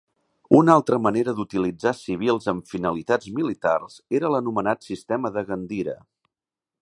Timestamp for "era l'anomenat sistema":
4.21-5.33